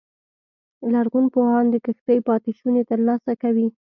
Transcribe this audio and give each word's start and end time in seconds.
لرغونپوهان 0.93 1.65
د 1.69 1.75
کښتۍ 1.85 2.19
پاتې 2.27 2.51
شونې 2.59 2.83
ترلاسه 2.91 3.31
کوي 3.41 3.67